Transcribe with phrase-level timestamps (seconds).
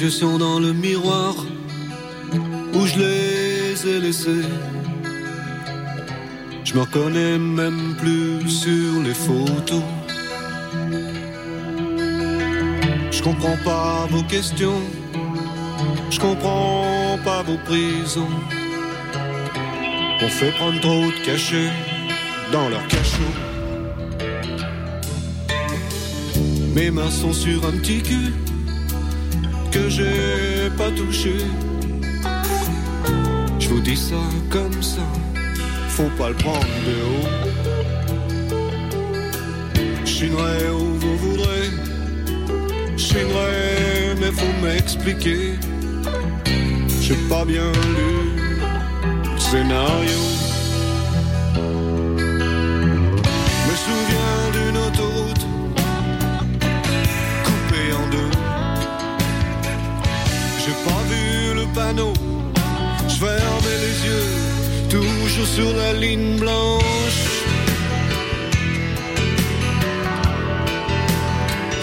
[0.00, 1.34] Mes yeux sont dans le miroir
[2.72, 4.46] où je les ai laissés.
[6.64, 9.82] Je me reconnais même plus sur les photos.
[13.10, 14.80] Je comprends pas vos questions.
[16.08, 18.34] Je comprends pas vos prisons.
[20.22, 21.72] On fait prendre trop de cachets
[22.52, 23.34] dans leur cachot.
[26.74, 28.32] Mes mains sont sur un petit cul
[29.70, 31.34] que j'ai pas touché.
[33.58, 35.06] Je vous dis ça comme ça,
[35.88, 37.28] faut pas le prendre de haut.
[40.04, 41.70] Chinerai où vous voudrez,
[42.96, 45.54] chinerai, mais faut m'expliquer.
[47.00, 48.36] J'ai pas bien lu
[49.24, 50.39] le scénario.
[65.30, 67.22] Toujours sur la ligne blanche.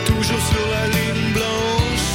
[0.06, 2.10] Toujours sur la ligne blanche.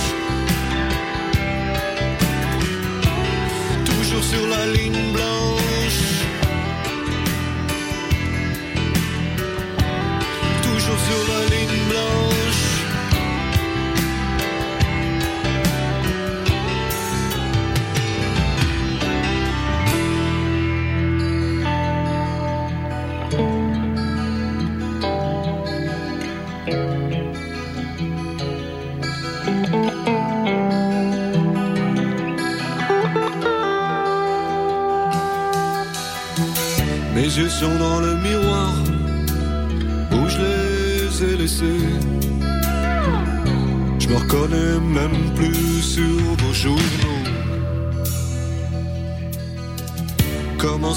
[3.87, 6.01] Toujours sur la ligne blanche.
[10.63, 12.32] Toujours sur la ligne blanche.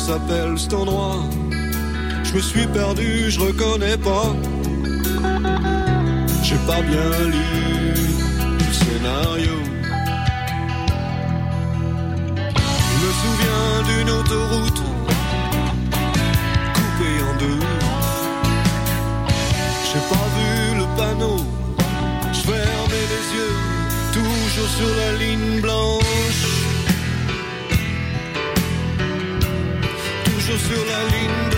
[0.05, 1.23] S'appelle cet endroit
[2.23, 4.27] Je me suis perdu, je reconnais pas.
[6.43, 7.47] J'ai pas bien lu
[8.59, 9.57] le scénario.
[12.91, 14.81] Je me souviens d'une autoroute
[16.75, 17.65] coupé en deux.
[19.87, 20.51] J'ai pas vu
[20.81, 21.37] le panneau,
[22.31, 23.57] je fermais les yeux,
[24.13, 26.54] toujours sur la ligne blanche.
[30.67, 31.54] Toujours sur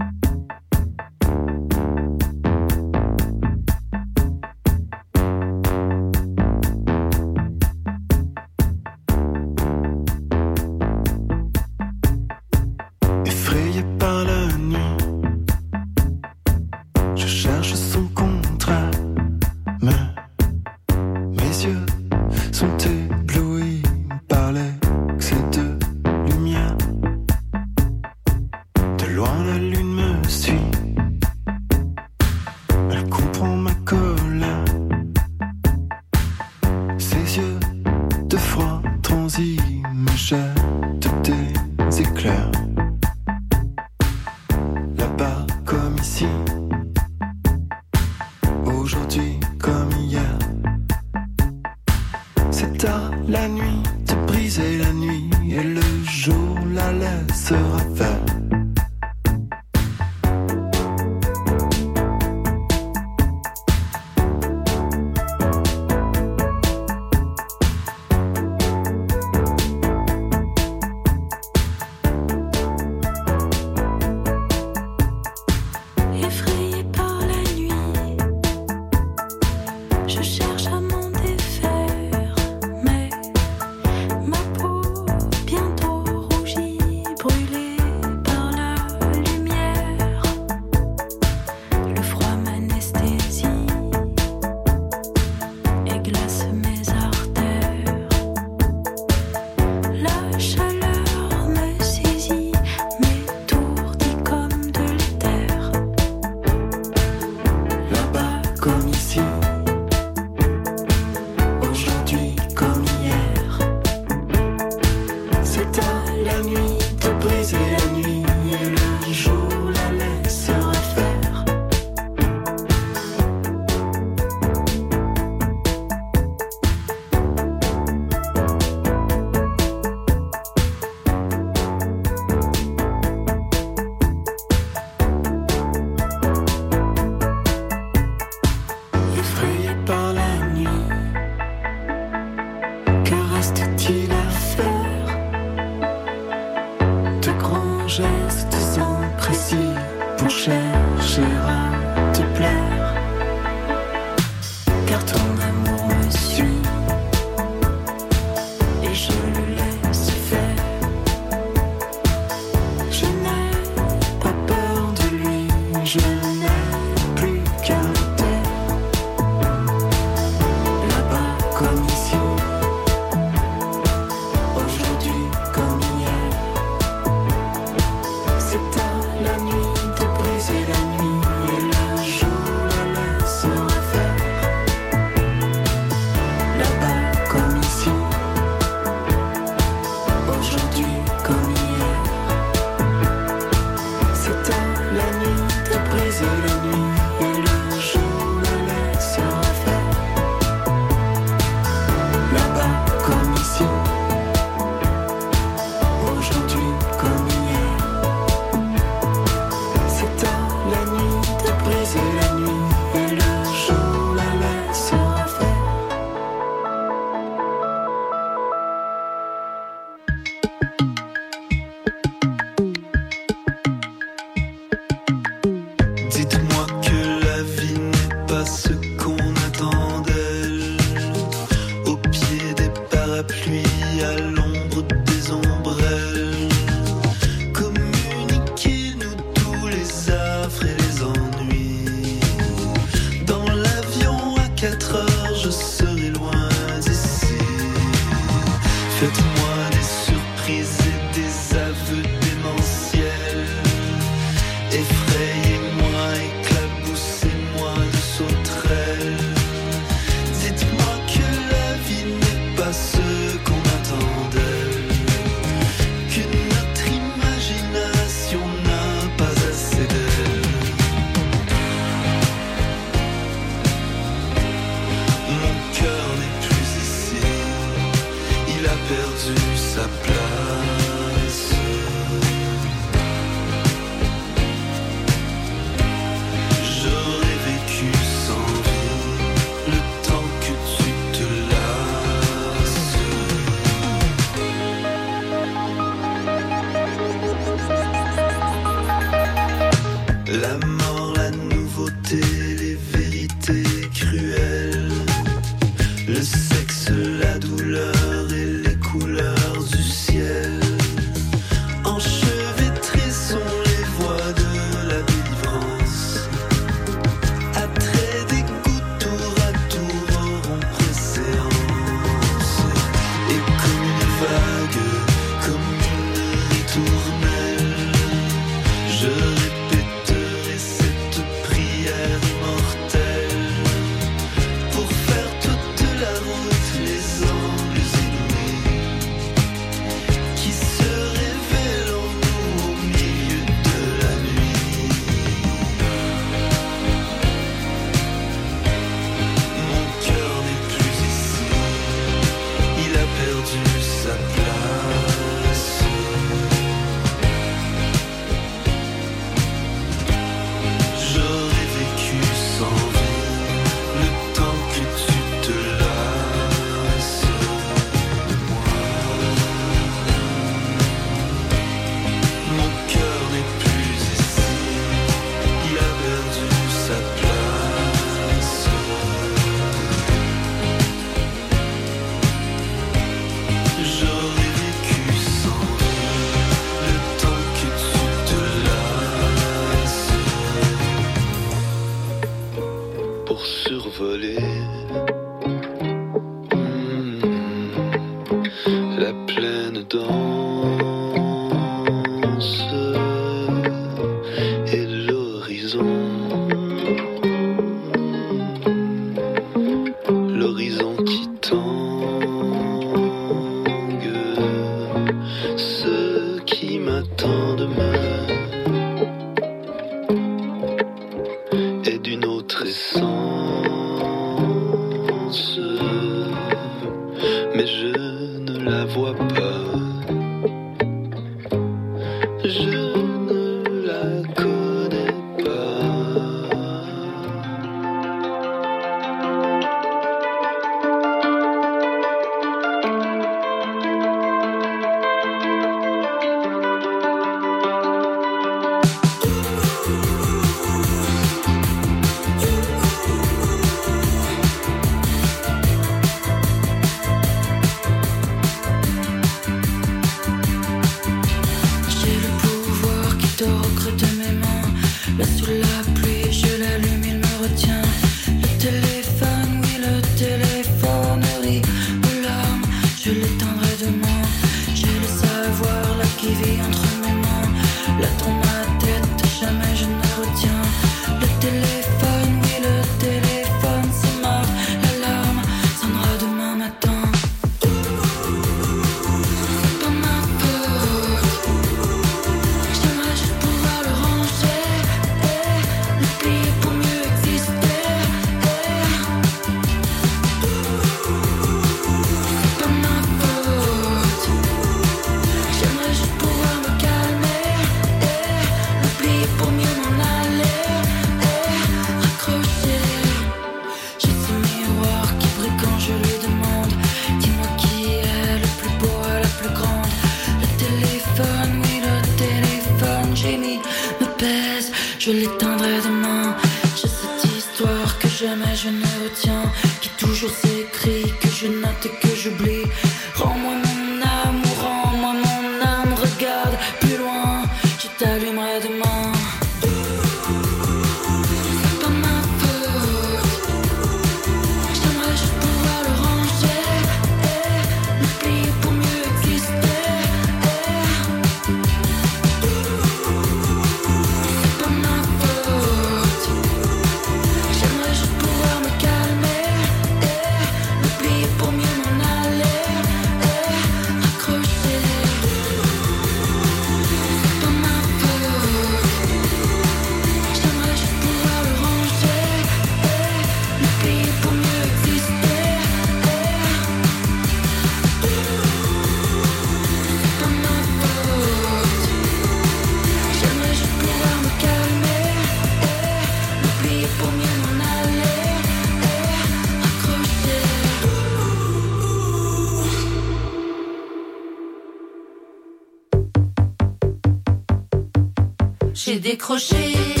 [599.01, 600.00] décroché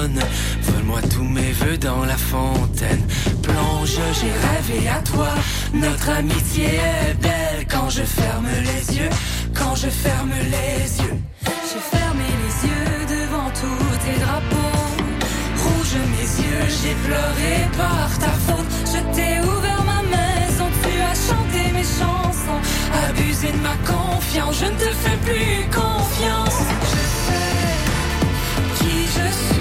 [0.00, 3.02] Vole-moi tous mes voeux dans la fontaine.
[3.42, 5.28] Plonge, j'ai rêvé à toi.
[5.74, 9.10] Notre amitié est belle quand je ferme les yeux.
[9.52, 11.16] Quand je ferme les yeux.
[11.44, 14.78] J'ai fermé les yeux devant tous tes drapeaux.
[15.64, 18.70] Rouge mes yeux, j'ai pleuré par ta faute.
[18.86, 22.60] Je t'ai ouvert ma maison, tu as chanté mes chansons.
[23.06, 26.58] Abusé de ma confiance, je ne te fais plus confiance.
[26.90, 27.50] Je sais
[28.78, 29.59] qui je suis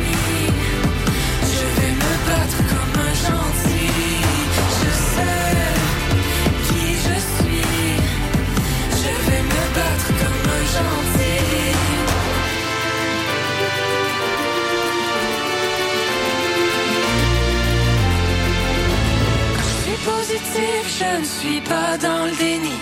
[20.99, 22.77] je ne suis pas dans le déni.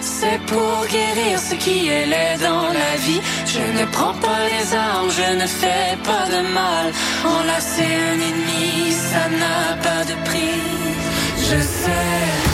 [0.00, 3.20] C'est pour guérir ce qui est laid dans la vie.
[3.46, 6.86] Je ne prends pas les armes, je ne fais pas de mal.
[7.24, 10.60] Enlacer un ennemi, ça n'a pas de prix.
[11.36, 12.47] Je sais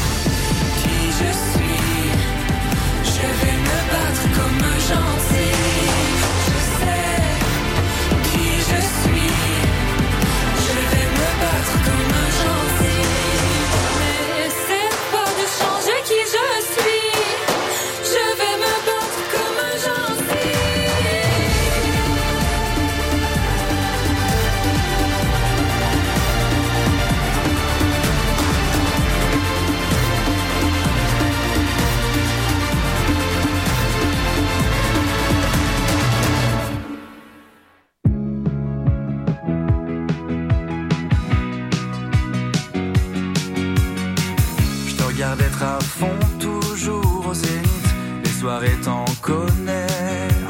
[45.14, 47.88] regarde être à fond, toujours au zénith.
[48.24, 49.86] Les soirées t'en connais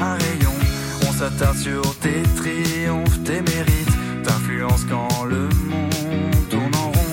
[0.01, 0.55] un rayon.
[1.07, 3.97] On s'attarde sur tes triomphes, tes mérites.
[4.25, 7.13] T'influences quand le monde tourne en rond.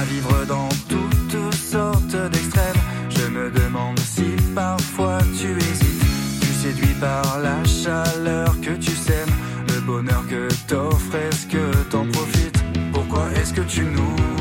[0.00, 2.82] À vivre dans toutes sortes d'extrêmes.
[3.10, 6.04] Je me demande si parfois tu hésites.
[6.40, 9.34] Tu séduis par la chaleur que tu sèmes.
[9.68, 12.60] Le bonheur que t'offres, est-ce que t'en profites?
[12.92, 14.37] Pourquoi est-ce que tu nous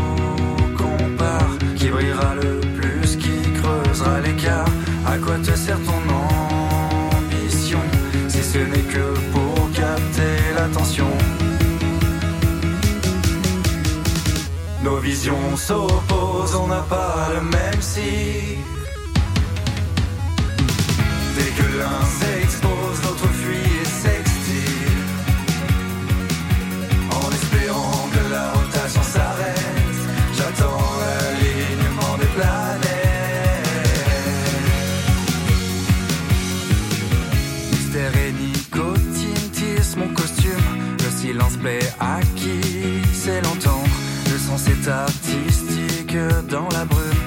[2.04, 4.68] le plus, qui creusera l'écart.
[5.06, 6.02] À quoi te sert ton
[7.18, 7.80] ambition
[8.28, 11.08] Si ce n'est que pour capter l'attention?
[14.84, 18.58] Nos visions s'opposent, on n'a pas le même si.
[21.36, 22.87] Dès que l'un s'expose,
[44.88, 46.18] artistique
[46.50, 47.18] dans la brume.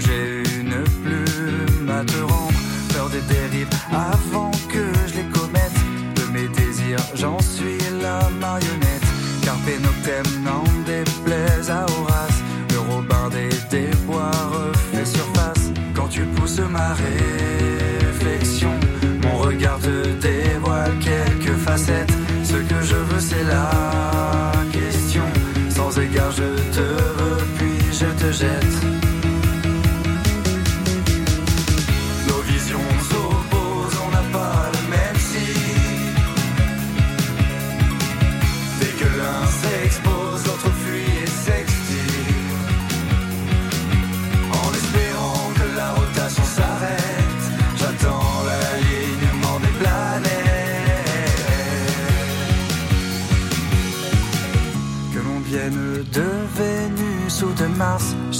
[0.00, 2.52] J'ai une plume à te rendre.
[2.92, 5.72] Peur des dérives avant que je les commette.
[6.14, 9.06] De mes désirs j'en suis la marionnette.
[9.42, 12.42] Carpe noctem n'en déplaise à Horace.
[12.70, 15.70] Le Robin des déboires refait surface.
[15.94, 18.70] Quand tu pousses ma réflexion
[19.22, 22.12] Mon regard te dévoile quelques facettes.
[22.44, 25.24] Ce que je veux c'est la question.
[25.70, 26.88] Sans égard je te
[27.56, 29.07] puis je te jette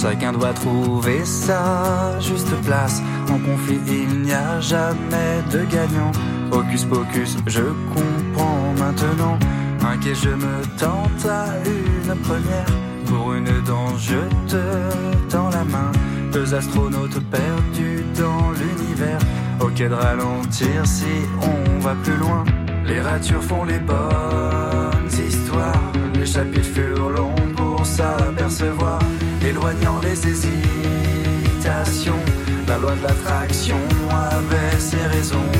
[0.01, 3.01] Chacun doit trouver sa juste place.
[3.29, 6.11] En conflit il n'y a jamais de gagnant.
[6.51, 9.37] Hocus pocus je comprends maintenant.
[9.81, 12.65] Inquiet je me tente à une première.
[13.07, 14.63] Pour une danse je te
[15.29, 15.91] tends la main.
[16.31, 19.19] Deux astronautes perdus dans l'univers.
[19.59, 22.45] Ok de ralentir si on va plus loin.
[22.85, 25.91] Les ratures font les bonnes histoires.
[26.13, 28.99] Les chapitres furent longs pour s'apercevoir
[29.49, 30.53] Éloignant les hésitations.
[32.67, 33.79] La loi de l'attraction
[34.11, 35.51] avait ses raisons.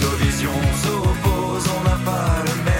[0.00, 2.79] Nos visions s'opposent, on n'a pas le même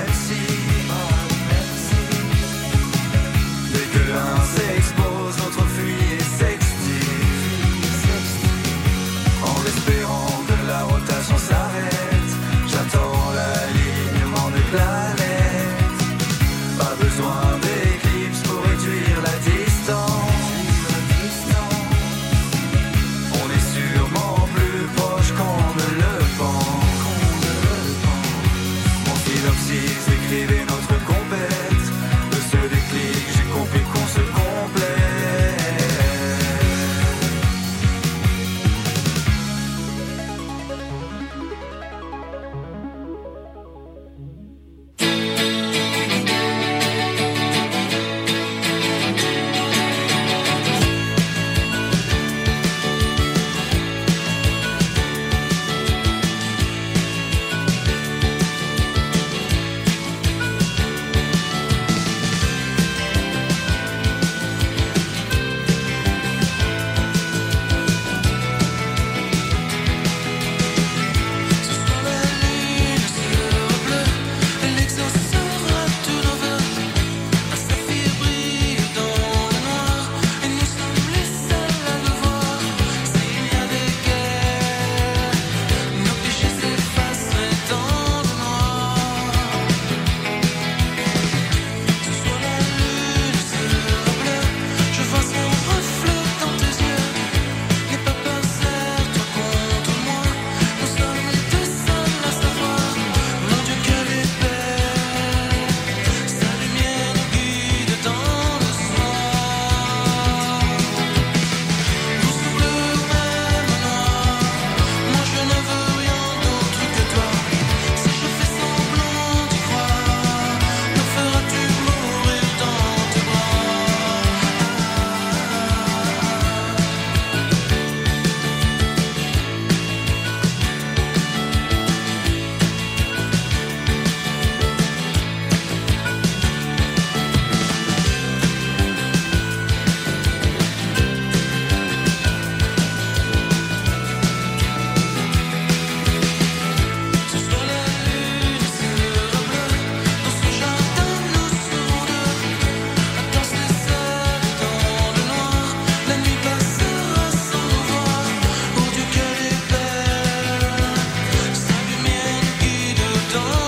[163.33, 163.60] don't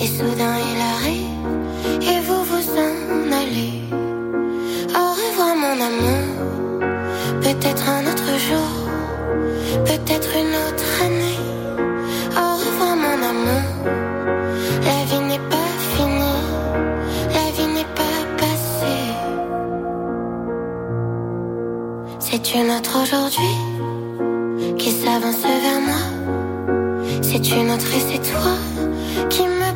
[0.00, 3.82] Et soudain il arrive Et vous vous en allez.
[4.94, 6.24] Au revoir mon amour.
[7.40, 8.70] Peut-être un autre jour
[9.84, 11.40] Peut-être une autre année.
[12.42, 13.66] Au revoir mon amour.
[14.84, 16.42] La vie n'est pas finie
[17.30, 19.06] La vie n'est pas passée.
[22.20, 23.54] C'est une autre aujourd'hui
[24.78, 26.04] Qui s'avance vers moi.
[27.22, 28.54] C'est une autre et c'est toi
[29.28, 29.67] Qui me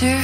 [0.00, 0.16] tu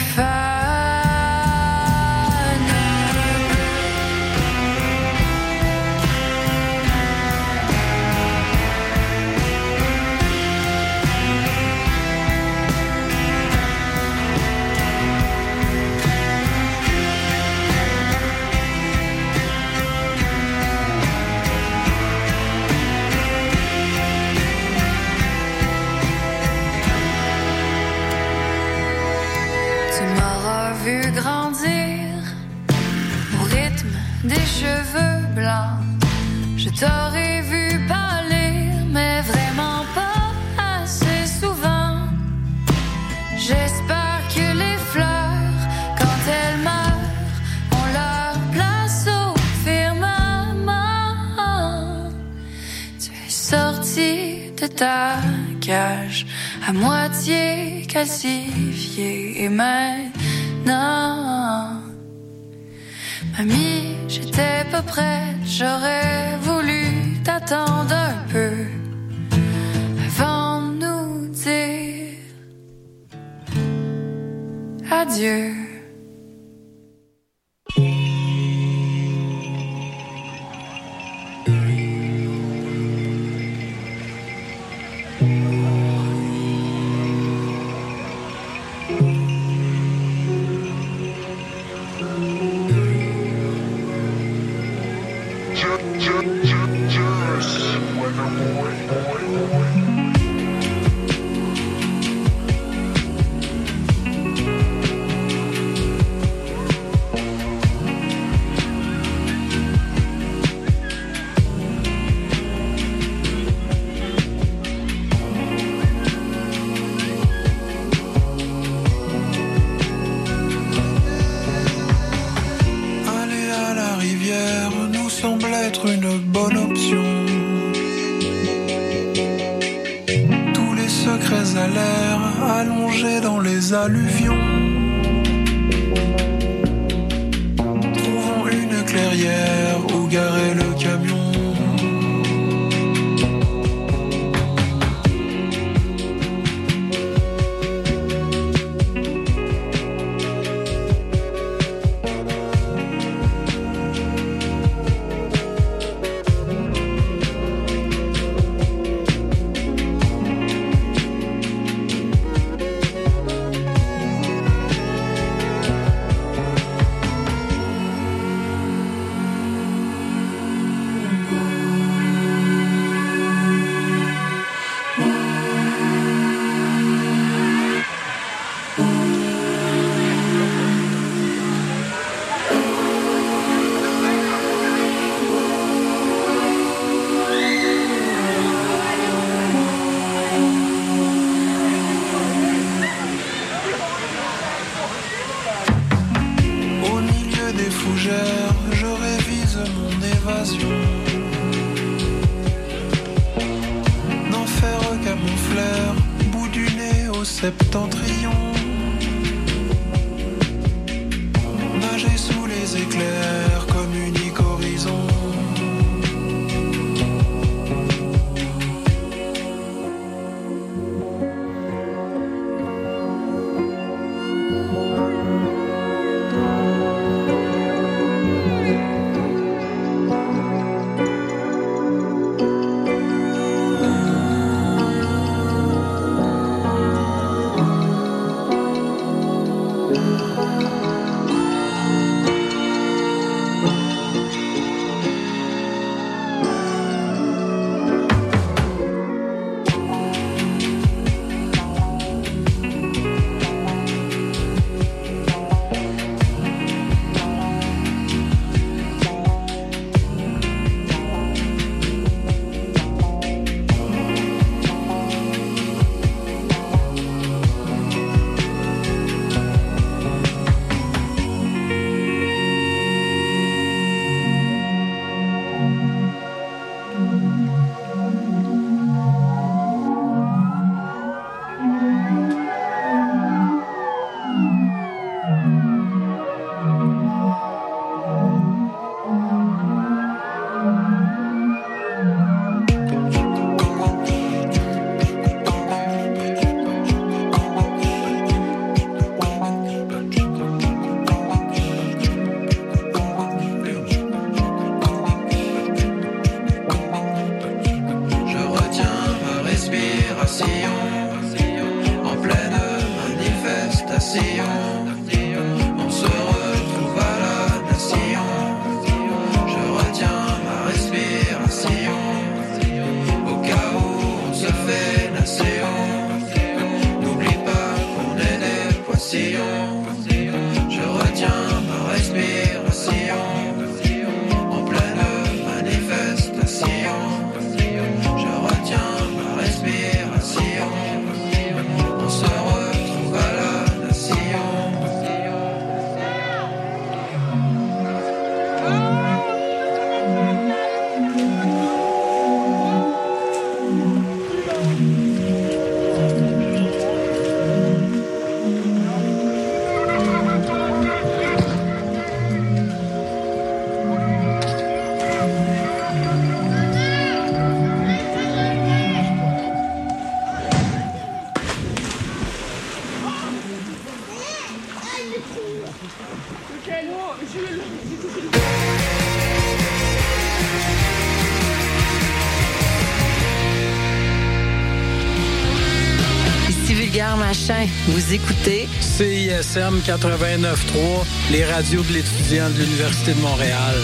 [388.07, 393.75] CISM 89.3, les radios de l'étudiant de l'Université de Montréal.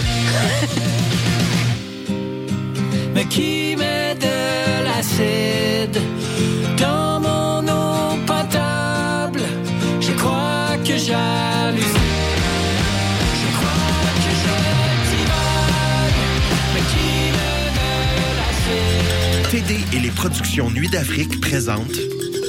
[3.13, 5.99] Mais qui met de l'acide
[6.77, 9.41] dans mon eau potable?
[9.99, 11.99] Je crois que j'hallucine.
[19.51, 22.12] TD et les productions Nuit d'Afrique présentent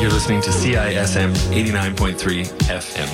[0.00, 3.08] You're listening to CISM 89.3 FM.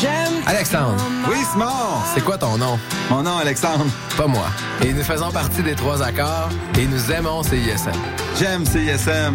[0.00, 0.32] J'aime.
[0.46, 0.94] Alexandre.
[1.28, 1.66] Oui, Simon.
[2.14, 2.78] C'est quoi ton nom?
[3.10, 3.86] Mon nom, Alexandre.
[4.16, 4.46] Pas moi.
[4.84, 7.90] Et nous faisons partie des trois accords et nous aimons CISM.
[8.38, 9.34] J'aime CISM.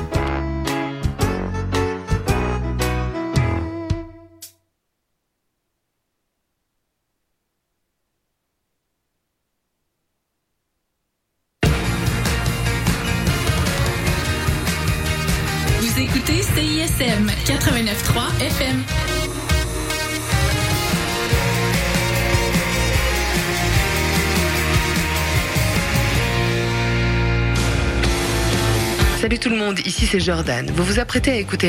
[30.11, 30.69] C'est Jordan.
[30.75, 31.51] Vous vous apprêtez à écouter